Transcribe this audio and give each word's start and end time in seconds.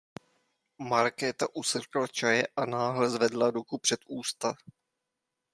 Markéta 0.79 1.47
usrkla 1.53 2.07
čaje 2.07 2.47
a 2.55 2.65
náhle 2.65 3.09
zvedla 3.09 3.51
ruku 3.51 3.77
před 3.77 3.99
ústa. 4.07 4.53